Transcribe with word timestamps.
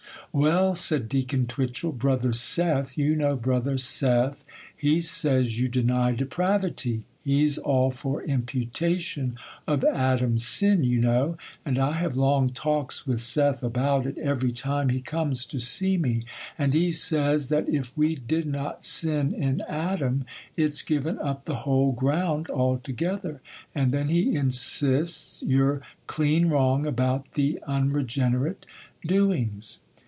'Well,' 0.33 0.75
said 0.75 1.09
Deacon 1.09 1.45
Twitchel, 1.45 1.91
'Brother 1.91 2.31
Seth—you 2.31 3.17
know 3.17 3.35
Brother 3.35 3.77
Seth,—he 3.77 5.01
says 5.01 5.59
you 5.59 5.67
deny 5.67 6.13
depravity. 6.13 7.03
He's 7.21 7.57
all 7.57 7.91
for 7.91 8.23
imputation 8.23 9.35
of 9.67 9.83
Adam's 9.83 10.47
sin, 10.47 10.85
you 10.85 11.01
know; 11.01 11.37
and 11.65 11.77
I 11.77 11.91
have 11.97 12.15
long 12.15 12.47
talks 12.53 13.05
with 13.05 13.19
Seth 13.19 13.61
about 13.61 14.05
it, 14.05 14.17
every 14.19 14.53
time 14.53 14.87
he 14.87 15.01
comes 15.01 15.45
to 15.47 15.59
see 15.59 15.97
me; 15.97 16.23
and 16.57 16.73
he 16.73 16.93
says, 16.93 17.49
that 17.49 17.67
if 17.67 17.91
we 17.97 18.15
did 18.15 18.45
not 18.47 18.85
sin 18.85 19.33
in 19.33 19.61
Adam, 19.67 20.23
it's 20.55 20.81
givin' 20.81 21.19
up 21.19 21.43
the 21.43 21.55
whole 21.67 21.91
ground 21.91 22.49
altogether; 22.49 23.41
and 23.75 23.91
then 23.91 24.07
he 24.07 24.33
insists 24.33 25.43
you're 25.43 25.81
clean 26.07 26.45
wrong 26.47 26.85
about 26.85 27.33
the 27.33 27.59
unregenerate 27.67 28.65
doings. 29.05 29.79